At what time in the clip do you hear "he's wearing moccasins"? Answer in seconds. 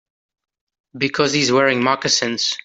1.31-2.55